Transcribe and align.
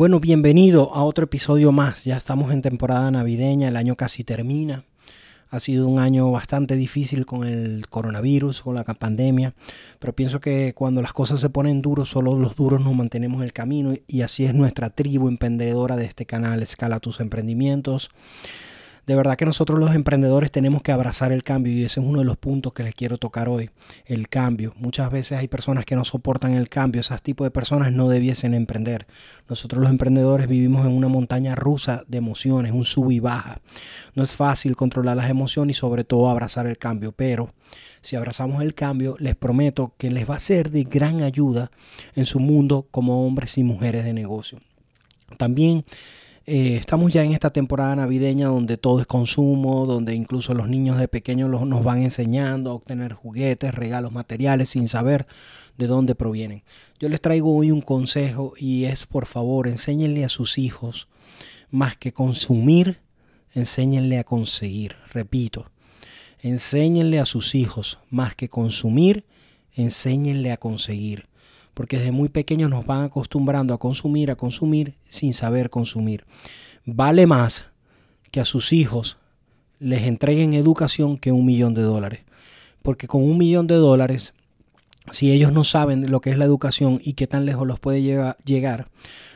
Bueno, 0.00 0.18
bienvenido 0.18 0.94
a 0.94 1.04
otro 1.04 1.24
episodio 1.24 1.72
más. 1.72 2.06
Ya 2.06 2.16
estamos 2.16 2.52
en 2.52 2.62
temporada 2.62 3.10
navideña, 3.10 3.68
el 3.68 3.76
año 3.76 3.96
casi 3.96 4.24
termina. 4.24 4.86
Ha 5.50 5.60
sido 5.60 5.86
un 5.86 5.98
año 5.98 6.30
bastante 6.30 6.74
difícil 6.74 7.26
con 7.26 7.46
el 7.46 7.86
coronavirus, 7.86 8.62
con 8.62 8.76
la 8.76 8.84
pandemia, 8.84 9.52
pero 9.98 10.14
pienso 10.14 10.40
que 10.40 10.72
cuando 10.74 11.02
las 11.02 11.12
cosas 11.12 11.40
se 11.40 11.50
ponen 11.50 11.82
duros, 11.82 12.08
solo 12.08 12.34
los 12.34 12.56
duros 12.56 12.80
nos 12.80 12.94
mantenemos 12.94 13.40
en 13.40 13.44
el 13.44 13.52
camino 13.52 13.92
y 14.06 14.22
así 14.22 14.46
es 14.46 14.54
nuestra 14.54 14.88
tribu 14.88 15.28
emprendedora 15.28 15.96
de 15.96 16.06
este 16.06 16.24
canal, 16.24 16.62
Escala 16.62 16.98
tus 16.98 17.20
emprendimientos. 17.20 18.08
De 19.10 19.16
verdad 19.16 19.36
que 19.36 19.44
nosotros 19.44 19.80
los 19.80 19.92
emprendedores 19.92 20.52
tenemos 20.52 20.82
que 20.82 20.92
abrazar 20.92 21.32
el 21.32 21.42
cambio 21.42 21.72
y 21.72 21.82
ese 21.84 21.98
es 21.98 22.06
uno 22.06 22.20
de 22.20 22.24
los 22.24 22.36
puntos 22.36 22.72
que 22.72 22.84
les 22.84 22.94
quiero 22.94 23.18
tocar 23.18 23.48
hoy, 23.48 23.70
el 24.06 24.28
cambio. 24.28 24.72
Muchas 24.76 25.10
veces 25.10 25.36
hay 25.36 25.48
personas 25.48 25.84
que 25.84 25.96
no 25.96 26.04
soportan 26.04 26.52
el 26.52 26.68
cambio, 26.68 27.00
esas 27.00 27.20
tipos 27.20 27.44
de 27.44 27.50
personas 27.50 27.90
no 27.90 28.08
debiesen 28.08 28.54
emprender. 28.54 29.08
Nosotros 29.48 29.82
los 29.82 29.90
emprendedores 29.90 30.46
vivimos 30.46 30.86
en 30.86 30.92
una 30.92 31.08
montaña 31.08 31.56
rusa 31.56 32.04
de 32.06 32.18
emociones, 32.18 32.70
un 32.70 32.84
sub 32.84 33.10
y 33.10 33.18
baja. 33.18 33.60
No 34.14 34.22
es 34.22 34.32
fácil 34.32 34.76
controlar 34.76 35.16
las 35.16 35.28
emociones 35.28 35.76
y 35.76 35.80
sobre 35.80 36.04
todo 36.04 36.30
abrazar 36.30 36.68
el 36.68 36.78
cambio, 36.78 37.10
pero 37.10 37.48
si 38.02 38.14
abrazamos 38.14 38.62
el 38.62 38.76
cambio, 38.76 39.16
les 39.18 39.34
prometo 39.34 39.92
que 39.98 40.12
les 40.12 40.30
va 40.30 40.36
a 40.36 40.38
ser 40.38 40.70
de 40.70 40.84
gran 40.84 41.22
ayuda 41.22 41.72
en 42.14 42.26
su 42.26 42.38
mundo 42.38 42.86
como 42.92 43.26
hombres 43.26 43.58
y 43.58 43.64
mujeres 43.64 44.04
de 44.04 44.12
negocio. 44.12 44.60
También 45.36 45.84
eh, 46.52 46.78
estamos 46.78 47.12
ya 47.12 47.22
en 47.22 47.30
esta 47.30 47.52
temporada 47.52 47.94
navideña 47.94 48.48
donde 48.48 48.76
todo 48.76 48.98
es 49.00 49.06
consumo, 49.06 49.86
donde 49.86 50.16
incluso 50.16 50.52
los 50.52 50.68
niños 50.68 50.98
de 50.98 51.06
pequeños 51.06 51.48
nos 51.48 51.84
van 51.84 52.02
enseñando 52.02 52.70
a 52.70 52.74
obtener 52.74 53.12
juguetes, 53.12 53.72
regalos 53.72 54.10
materiales 54.10 54.70
sin 54.70 54.88
saber 54.88 55.28
de 55.78 55.86
dónde 55.86 56.16
provienen. 56.16 56.64
Yo 56.98 57.08
les 57.08 57.20
traigo 57.20 57.56
hoy 57.56 57.70
un 57.70 57.82
consejo 57.82 58.54
y 58.58 58.86
es 58.86 59.06
por 59.06 59.26
favor 59.26 59.68
enséñenle 59.68 60.24
a 60.24 60.28
sus 60.28 60.58
hijos 60.58 61.06
más 61.70 61.96
que 61.96 62.12
consumir, 62.12 62.98
enséñenle 63.54 64.18
a 64.18 64.24
conseguir. 64.24 64.96
Repito, 65.12 65.70
enséñenle 66.40 67.20
a 67.20 67.26
sus 67.26 67.54
hijos 67.54 68.00
más 68.10 68.34
que 68.34 68.48
consumir, 68.48 69.24
enséñenle 69.76 70.50
a 70.50 70.56
conseguir 70.56 71.29
porque 71.74 71.98
desde 71.98 72.12
muy 72.12 72.28
pequeños 72.28 72.70
nos 72.70 72.86
van 72.86 73.04
acostumbrando 73.04 73.74
a 73.74 73.78
consumir, 73.78 74.30
a 74.30 74.36
consumir 74.36 74.94
sin 75.08 75.32
saber 75.32 75.70
consumir. 75.70 76.24
Vale 76.84 77.26
más 77.26 77.64
que 78.30 78.40
a 78.40 78.44
sus 78.44 78.72
hijos 78.72 79.18
les 79.78 80.02
entreguen 80.02 80.54
educación 80.54 81.16
que 81.16 81.32
un 81.32 81.46
millón 81.46 81.74
de 81.74 81.82
dólares, 81.82 82.20
porque 82.82 83.08
con 83.08 83.22
un 83.22 83.38
millón 83.38 83.66
de 83.66 83.76
dólares, 83.76 84.34
si 85.12 85.32
ellos 85.32 85.52
no 85.52 85.64
saben 85.64 86.10
lo 86.10 86.20
que 86.20 86.30
es 86.30 86.38
la 86.38 86.44
educación 86.44 87.00
y 87.02 87.14
qué 87.14 87.26
tan 87.26 87.46
lejos 87.46 87.66
los 87.66 87.80
puede 87.80 88.02
llegar, 88.02 88.88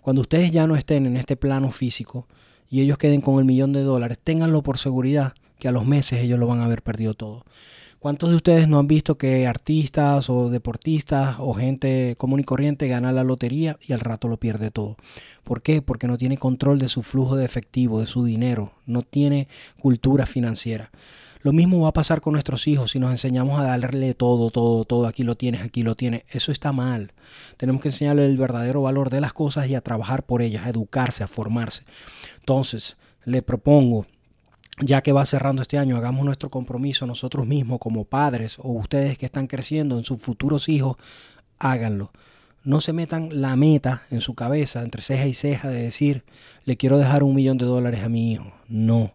cuando 0.00 0.22
ustedes 0.22 0.50
ya 0.50 0.66
no 0.66 0.76
estén 0.76 1.06
en 1.06 1.16
este 1.16 1.36
plano 1.36 1.70
físico 1.70 2.26
y 2.70 2.80
ellos 2.80 2.98
queden 2.98 3.20
con 3.20 3.38
el 3.38 3.44
millón 3.44 3.72
de 3.72 3.82
dólares, 3.82 4.18
ténganlo 4.22 4.62
por 4.62 4.78
seguridad 4.78 5.34
que 5.58 5.68
a 5.68 5.72
los 5.72 5.84
meses 5.84 6.20
ellos 6.20 6.38
lo 6.38 6.46
van 6.46 6.60
a 6.60 6.64
haber 6.64 6.82
perdido 6.82 7.14
todo. 7.14 7.44
¿Cuántos 8.00 8.30
de 8.30 8.36
ustedes 8.36 8.66
no 8.66 8.78
han 8.78 8.88
visto 8.88 9.18
que 9.18 9.46
artistas 9.46 10.30
o 10.30 10.48
deportistas 10.48 11.36
o 11.38 11.52
gente 11.52 12.14
común 12.16 12.40
y 12.40 12.44
corriente 12.44 12.88
gana 12.88 13.12
la 13.12 13.24
lotería 13.24 13.78
y 13.86 13.92
al 13.92 14.00
rato 14.00 14.26
lo 14.26 14.38
pierde 14.38 14.70
todo? 14.70 14.96
¿Por 15.44 15.60
qué? 15.60 15.82
Porque 15.82 16.06
no 16.06 16.16
tiene 16.16 16.38
control 16.38 16.78
de 16.78 16.88
su 16.88 17.02
flujo 17.02 17.36
de 17.36 17.44
efectivo, 17.44 18.00
de 18.00 18.06
su 18.06 18.24
dinero, 18.24 18.72
no 18.86 19.02
tiene 19.02 19.48
cultura 19.78 20.24
financiera. 20.24 20.90
Lo 21.42 21.52
mismo 21.52 21.78
va 21.80 21.88
a 21.88 21.92
pasar 21.92 22.22
con 22.22 22.32
nuestros 22.32 22.66
hijos 22.68 22.92
si 22.92 22.98
nos 22.98 23.10
enseñamos 23.10 23.60
a 23.60 23.64
darle 23.64 24.14
todo, 24.14 24.48
todo, 24.48 24.86
todo, 24.86 25.06
aquí 25.06 25.22
lo 25.22 25.34
tienes, 25.34 25.60
aquí 25.60 25.82
lo 25.82 25.94
tienes. 25.94 26.22
Eso 26.30 26.52
está 26.52 26.72
mal. 26.72 27.12
Tenemos 27.58 27.82
que 27.82 27.88
enseñarle 27.88 28.24
el 28.24 28.38
verdadero 28.38 28.80
valor 28.80 29.10
de 29.10 29.20
las 29.20 29.34
cosas 29.34 29.68
y 29.68 29.74
a 29.74 29.82
trabajar 29.82 30.22
por 30.22 30.40
ellas, 30.40 30.64
a 30.64 30.70
educarse, 30.70 31.22
a 31.22 31.28
formarse. 31.28 31.82
Entonces, 32.38 32.96
le 33.26 33.42
propongo 33.42 34.06
ya 34.78 35.02
que 35.02 35.12
va 35.12 35.26
cerrando 35.26 35.62
este 35.62 35.78
año, 35.78 35.96
hagamos 35.96 36.24
nuestro 36.24 36.50
compromiso 36.50 37.06
nosotros 37.06 37.46
mismos 37.46 37.78
como 37.78 38.04
padres 38.04 38.58
o 38.58 38.72
ustedes 38.72 39.18
que 39.18 39.26
están 39.26 39.46
creciendo 39.46 39.98
en 39.98 40.04
sus 40.04 40.20
futuros 40.20 40.68
hijos, 40.68 40.96
háganlo. 41.58 42.12
No 42.62 42.80
se 42.80 42.92
metan 42.92 43.40
la 43.40 43.56
meta 43.56 44.02
en 44.10 44.20
su 44.20 44.34
cabeza, 44.34 44.82
entre 44.82 45.02
ceja 45.02 45.26
y 45.26 45.32
ceja, 45.32 45.68
de 45.68 45.82
decir, 45.82 46.24
le 46.64 46.76
quiero 46.76 46.98
dejar 46.98 47.22
un 47.22 47.34
millón 47.34 47.56
de 47.56 47.64
dólares 47.64 48.04
a 48.04 48.08
mi 48.08 48.32
hijo. 48.32 48.52
No. 48.68 49.14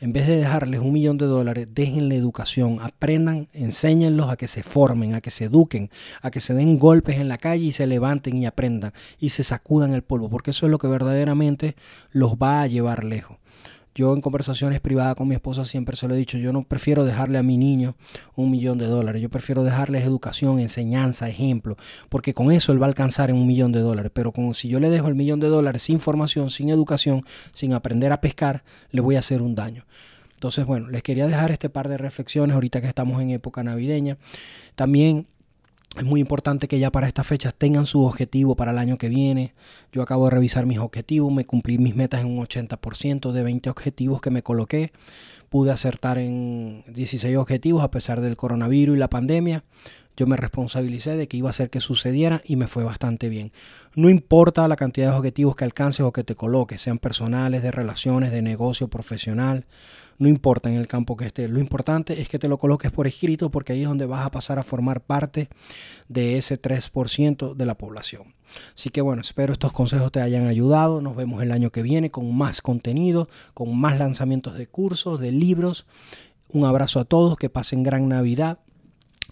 En 0.00 0.14
vez 0.14 0.26
de 0.26 0.38
dejarles 0.38 0.80
un 0.80 0.94
millón 0.94 1.18
de 1.18 1.26
dólares, 1.26 1.68
déjenle 1.74 2.16
educación, 2.16 2.78
aprendan, 2.80 3.48
enséñenlos 3.52 4.30
a 4.30 4.36
que 4.38 4.48
se 4.48 4.62
formen, 4.62 5.12
a 5.12 5.20
que 5.20 5.30
se 5.30 5.44
eduquen, 5.44 5.90
a 6.22 6.30
que 6.30 6.40
se 6.40 6.54
den 6.54 6.78
golpes 6.78 7.18
en 7.18 7.28
la 7.28 7.36
calle 7.36 7.64
y 7.64 7.72
se 7.72 7.86
levanten 7.86 8.38
y 8.38 8.46
aprendan 8.46 8.94
y 9.18 9.28
se 9.28 9.42
sacudan 9.42 9.92
el 9.92 10.00
polvo, 10.00 10.30
porque 10.30 10.52
eso 10.52 10.64
es 10.64 10.72
lo 10.72 10.78
que 10.78 10.86
verdaderamente 10.86 11.76
los 12.12 12.36
va 12.36 12.62
a 12.62 12.66
llevar 12.66 13.04
lejos. 13.04 13.36
Yo 13.94 14.14
en 14.14 14.20
conversaciones 14.20 14.80
privadas 14.80 15.16
con 15.16 15.26
mi 15.26 15.34
esposa 15.34 15.64
siempre 15.64 15.96
se 15.96 16.06
lo 16.06 16.14
he 16.14 16.18
dicho, 16.18 16.38
yo 16.38 16.52
no 16.52 16.62
prefiero 16.62 17.04
dejarle 17.04 17.38
a 17.38 17.42
mi 17.42 17.56
niño 17.56 17.96
un 18.36 18.50
millón 18.50 18.78
de 18.78 18.86
dólares, 18.86 19.20
yo 19.20 19.28
prefiero 19.28 19.64
dejarles 19.64 20.04
educación, 20.04 20.60
enseñanza, 20.60 21.28
ejemplo, 21.28 21.76
porque 22.08 22.32
con 22.32 22.52
eso 22.52 22.72
él 22.72 22.80
va 22.80 22.86
a 22.86 22.88
alcanzar 22.88 23.30
en 23.30 23.36
un 23.36 23.46
millón 23.48 23.72
de 23.72 23.80
dólares, 23.80 24.12
pero 24.14 24.32
como 24.32 24.54
si 24.54 24.68
yo 24.68 24.78
le 24.78 24.90
dejo 24.90 25.08
el 25.08 25.16
millón 25.16 25.40
de 25.40 25.48
dólares 25.48 25.82
sin 25.82 25.98
formación, 25.98 26.50
sin 26.50 26.68
educación, 26.70 27.24
sin 27.52 27.72
aprender 27.72 28.12
a 28.12 28.20
pescar, 28.20 28.62
le 28.92 29.00
voy 29.00 29.16
a 29.16 29.20
hacer 29.20 29.42
un 29.42 29.56
daño. 29.56 29.84
Entonces, 30.34 30.64
bueno, 30.64 30.88
les 30.88 31.02
quería 31.02 31.26
dejar 31.26 31.50
este 31.50 31.68
par 31.68 31.88
de 31.88 31.98
reflexiones 31.98 32.54
ahorita 32.54 32.80
que 32.80 32.86
estamos 32.86 33.20
en 33.20 33.28
época 33.28 33.62
navideña. 33.62 34.16
También 34.74 35.26
es 35.96 36.04
muy 36.04 36.20
importante 36.20 36.68
que 36.68 36.78
ya 36.78 36.92
para 36.92 37.08
estas 37.08 37.26
fechas 37.26 37.52
tengan 37.54 37.84
su 37.84 38.04
objetivo 38.04 38.54
para 38.54 38.70
el 38.70 38.78
año 38.78 38.96
que 38.96 39.08
viene. 39.08 39.54
Yo 39.92 40.02
acabo 40.02 40.26
de 40.26 40.30
revisar 40.30 40.64
mis 40.64 40.78
objetivos, 40.78 41.32
me 41.32 41.46
cumplí 41.46 41.78
mis 41.78 41.96
metas 41.96 42.20
en 42.20 42.28
un 42.28 42.46
80% 42.46 43.32
de 43.32 43.42
20 43.42 43.70
objetivos 43.70 44.20
que 44.20 44.30
me 44.30 44.42
coloqué. 44.44 44.92
Pude 45.48 45.72
acertar 45.72 46.18
en 46.18 46.84
16 46.86 47.36
objetivos 47.36 47.82
a 47.82 47.90
pesar 47.90 48.20
del 48.20 48.36
coronavirus 48.36 48.96
y 48.96 49.00
la 49.00 49.10
pandemia. 49.10 49.64
Yo 50.16 50.26
me 50.26 50.36
responsabilicé 50.36 51.16
de 51.16 51.28
que 51.28 51.36
iba 51.36 51.48
a 51.48 51.50
hacer 51.50 51.70
que 51.70 51.80
sucediera 51.80 52.42
y 52.44 52.56
me 52.56 52.66
fue 52.66 52.84
bastante 52.84 53.28
bien. 53.28 53.52
No 53.94 54.10
importa 54.10 54.68
la 54.68 54.76
cantidad 54.76 55.12
de 55.12 55.18
objetivos 55.18 55.56
que 55.56 55.64
alcances 55.64 56.00
o 56.00 56.12
que 56.12 56.24
te 56.24 56.34
coloques, 56.34 56.82
sean 56.82 56.98
personales, 56.98 57.62
de 57.62 57.70
relaciones, 57.70 58.30
de 58.30 58.42
negocio, 58.42 58.88
profesional 58.88 59.66
no 60.20 60.28
importa 60.28 60.68
en 60.68 60.76
el 60.76 60.86
campo 60.86 61.16
que 61.16 61.24
esté, 61.24 61.48
lo 61.48 61.60
importante 61.60 62.20
es 62.20 62.28
que 62.28 62.38
te 62.38 62.46
lo 62.46 62.58
coloques 62.58 62.92
por 62.92 63.06
escrito 63.06 63.50
porque 63.50 63.72
ahí 63.72 63.82
es 63.82 63.88
donde 63.88 64.04
vas 64.04 64.26
a 64.26 64.30
pasar 64.30 64.58
a 64.58 64.62
formar 64.62 65.00
parte 65.00 65.48
de 66.08 66.36
ese 66.36 66.60
3% 66.60 67.54
de 67.54 67.64
la 67.64 67.78
población. 67.78 68.34
Así 68.76 68.90
que 68.90 69.00
bueno, 69.00 69.22
espero 69.22 69.54
estos 69.54 69.72
consejos 69.72 70.12
te 70.12 70.20
hayan 70.20 70.46
ayudado. 70.46 71.00
Nos 71.00 71.16
vemos 71.16 71.42
el 71.42 71.52
año 71.52 71.70
que 71.70 71.82
viene 71.82 72.10
con 72.10 72.36
más 72.36 72.60
contenido, 72.60 73.30
con 73.54 73.74
más 73.74 73.98
lanzamientos 73.98 74.58
de 74.58 74.66
cursos, 74.66 75.20
de 75.20 75.32
libros. 75.32 75.86
Un 76.50 76.66
abrazo 76.66 77.00
a 77.00 77.06
todos, 77.06 77.38
que 77.38 77.48
pasen 77.48 77.82
gran 77.82 78.06
Navidad 78.06 78.58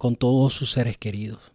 con 0.00 0.16
todos 0.16 0.54
sus 0.54 0.70
seres 0.70 0.96
queridos. 0.96 1.52